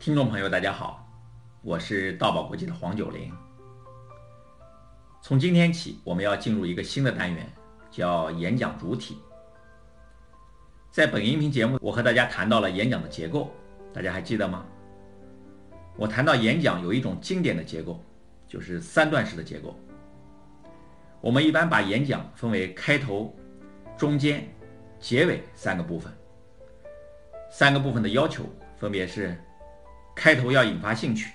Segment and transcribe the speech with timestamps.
[0.00, 1.06] 听众朋友，大家好，
[1.60, 3.30] 我是道宝国际的黄九龄。
[5.20, 7.46] 从今天起，我们要进入一个新的单元，
[7.90, 9.18] 叫演讲主体。
[10.90, 13.52] 在本音频节目，我和大家谈到了演讲的结构，
[13.92, 14.64] 大家还记得吗？
[15.98, 18.02] 我谈到演讲有一种经典的结构，
[18.48, 19.78] 就是三段式的结构。
[21.20, 23.36] 我们一般把演讲分为开头、
[23.98, 24.48] 中间、
[24.98, 26.10] 结尾三个部分。
[27.50, 28.46] 三个部分的要求
[28.78, 29.38] 分别是。
[30.20, 31.32] 开头要引发兴趣，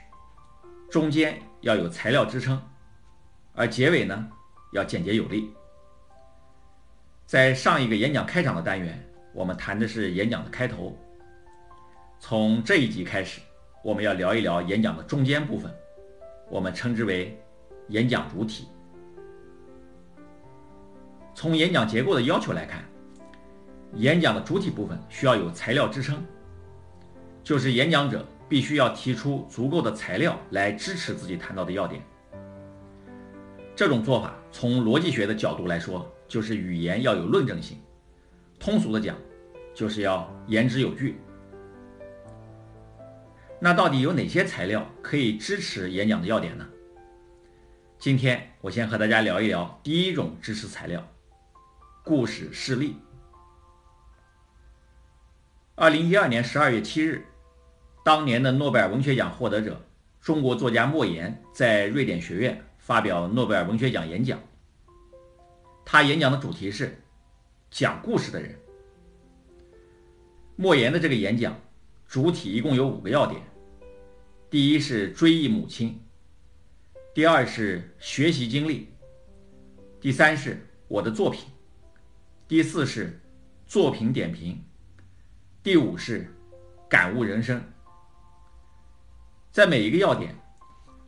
[0.91, 2.61] 中间要有材料支撑，
[3.55, 4.29] 而结尾呢
[4.73, 5.51] 要简洁有力。
[7.25, 9.03] 在上一个演讲开场的单元，
[9.33, 10.95] 我们谈的是演讲的开头。
[12.19, 13.41] 从这一集开始，
[13.83, 15.73] 我们要聊一聊演讲的中间部分，
[16.47, 17.35] 我们称之为
[17.87, 18.67] 演讲主体。
[21.33, 22.85] 从演讲结构的要求来看，
[23.95, 26.23] 演讲的主体部分需要有材料支撑，
[27.43, 28.23] 就是演讲者。
[28.47, 32.01] 必须要提出足够的材料来支持自己谈到的要点。
[33.75, 37.77] 这种做法从逻辑学的角度来说，就是语言要有论证性；
[38.59, 39.17] 通俗的讲，
[39.73, 41.19] 就是要言之有据。
[43.59, 46.67] 那到底有哪些材料可以支持演讲的要点呢？
[47.97, 51.05] 今天我先和大家聊一聊第一种支持材料——
[52.03, 52.97] 故事事例。
[55.75, 57.25] 二零一二年十二月七日。
[58.05, 59.83] 当年的诺贝尔文学奖获得者，
[60.21, 64.39] 中国作家莫言在瑞典学院发表诺贝尔文学奖演讲。
[65.83, 67.01] 他演讲的主题是
[67.71, 68.55] “讲故事的人”。
[70.55, 71.59] 莫言的这个演讲
[72.07, 73.41] 主体一共有五个要点：
[74.51, 75.95] 第一是追忆母亲；
[77.11, 78.85] 第二是学习经历；
[79.99, 81.41] 第三是我的作品；
[82.47, 83.19] 第四是
[83.65, 84.57] 作品点评；
[85.63, 86.31] 第五是
[86.87, 87.59] 感悟人生。
[89.55, 90.35] 在每一个要点，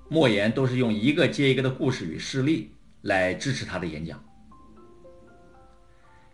[0.07, 2.71] 莫言都是用一个接一个的故事与事例
[3.01, 4.23] 来支持他的演讲。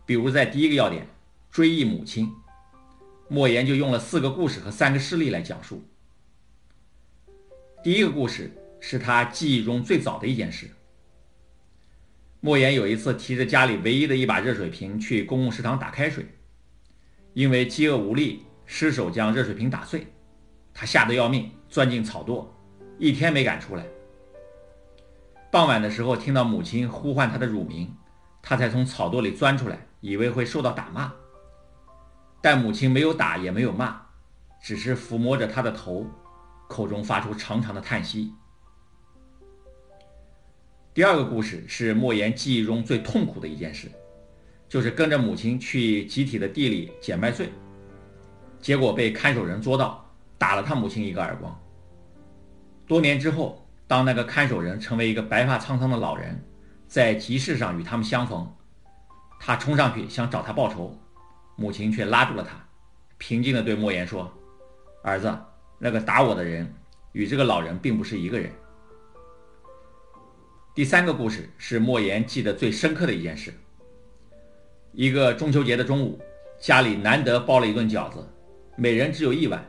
[0.06, 1.07] 比如在第一个要点
[1.50, 2.31] “追忆母亲”，
[3.28, 5.84] 莫言就用了四个故事和三个事例来讲述。
[7.84, 10.69] 第一个故事是他记忆中最早的一件事。
[12.41, 16.28] 莫言有一次提着家里唯一的一把热水瓶去公共食堂打开水，
[17.34, 20.06] 因为饥饿无力，失手将热水瓶打碎。
[20.75, 22.45] 他吓得要命，钻进草垛，
[23.00, 23.84] 一天没敢出来。
[25.50, 27.91] 傍晚的时候，听到母亲呼唤他的乳名，
[28.44, 31.11] 他才从草垛里钻出来，以为会受到打骂。
[32.44, 34.00] 但母亲没有打，也没有骂，
[34.61, 36.06] 只是抚摸着他的头，
[36.67, 38.31] 口中发出长长的叹息。
[40.94, 43.91] 第二个故事是莫言记忆中最痛苦的一件事，
[44.69, 47.50] 就是跟着母亲去集体的地里捡麦穗，
[48.61, 50.00] 结果被看守人捉到。
[50.35, 51.62] 打了他母亲一个耳光。
[52.94, 56.40] 多年之后，当那个看守人成为一个白发苍苍的老人，
[56.88, 58.48] 在集市上与他们相逢，
[59.40, 60.96] 他冲上去想找他报仇，
[61.56, 62.52] 母亲却拉住了他，
[63.18, 64.32] 平静地对莫言说
[65.02, 65.36] ：“儿子，
[65.80, 66.72] 那个打我的人
[67.14, 68.52] 与这个老人并不是一个人。”
[70.76, 73.52] 第三个故事是莫言记得最深刻的一件事。
[74.92, 76.22] 一个中秋节的中午，
[76.59, 78.24] 家里难得包了一顿饺子，
[78.76, 79.68] 每人只有一碗。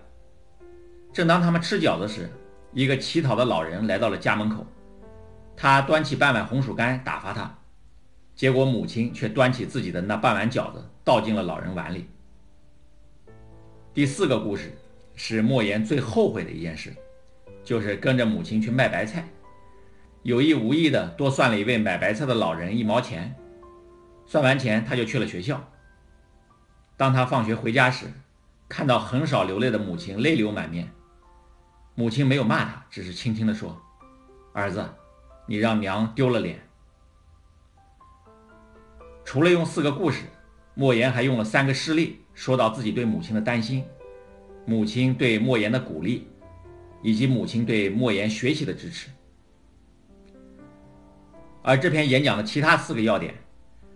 [1.11, 2.29] 正当他们吃饺子时，
[2.75, 4.67] 一个乞讨的老人来到了家门口。
[5.57, 7.57] 他端起半碗红薯干打发他，
[8.35, 12.09] 结果母亲却端起自己的那半碗饺子倒进了老人碗里。
[13.95, 14.77] 第四个故事
[15.15, 16.93] 是莫言最后悔的一件事，
[17.63, 19.29] 就是跟着母亲去卖白菜，
[20.25, 23.33] 有意无意的多算了一位买白菜的老人一毛钱。
[24.27, 25.71] 算完钱，他就去了学校。
[26.97, 28.07] 当他放学回家时，
[28.69, 30.91] 看到很少流泪的母亲，泪流满面。
[31.97, 33.81] 母亲没有骂他，只是轻轻地说
[34.53, 34.85] ：“儿子，
[35.47, 36.59] 你让娘丢了脸。”
[39.25, 40.25] 除了用四个故事，
[40.75, 43.85] 莫言还用了三个事例，说到自己对母亲的担心，
[44.67, 46.27] 母亲对莫言的鼓励，
[47.01, 49.09] 以及母亲对莫言学习的支持。
[51.63, 53.35] 而这篇演讲的其他四个要点，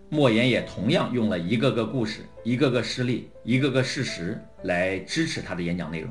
[0.09, 6.09] 莫言也同样用了一个个故事、一个个事例、一个个事实来支持他的演讲内容。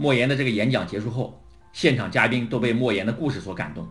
[0.00, 1.42] 莫言的这个演讲结束后，
[1.72, 3.84] 现场嘉宾都被莫言的故事所感动，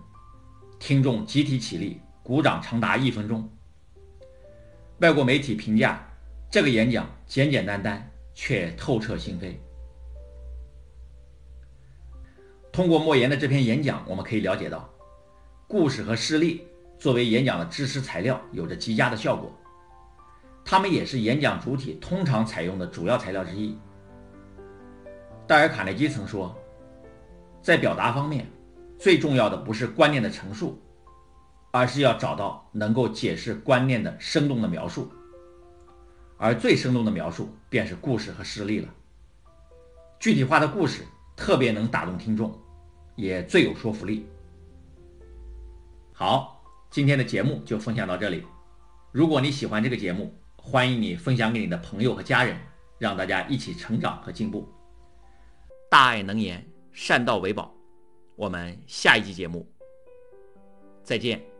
[0.79, 3.47] 听众集体起立鼓掌长达一分钟。
[4.99, 6.09] 外国媒体评价
[6.49, 9.53] 这个演讲简简单单却透彻心扉。
[12.71, 14.89] 通过莫言的这篇演讲，我们可以了解到，
[15.67, 16.65] 故事和事例
[16.97, 19.53] 作为演讲的知识材料，有着极佳的效果，
[20.63, 23.77] 它们也是演讲主体通常采用的主要材料之一。
[25.47, 26.53] 戴尔·卡内基曾说，
[27.61, 28.45] 在表达方面，
[28.99, 30.77] 最重要的不是观念的陈述，
[31.71, 35.09] 而是要找到能够解释观念的生动的描述。
[36.35, 38.93] 而最生动的描述便是故事和事例了。
[40.19, 41.03] 具体化的故事
[41.37, 42.53] 特别能打动听众，
[43.15, 44.27] 也最有说服力。
[46.11, 46.61] 好，
[46.91, 48.43] 今天的节目就分享到这里。
[49.13, 52.57] 如果你喜欢这个节目，欢迎你分享给你的朋友和家人，
[52.99, 54.67] 让大家一起成长和进步。
[55.89, 57.73] 大爱能言，善道为宝。
[58.35, 59.65] 我们下一期节目
[61.01, 61.56] 再见。